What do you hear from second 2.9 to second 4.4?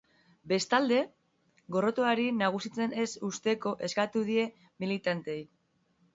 ez uzteko eskatu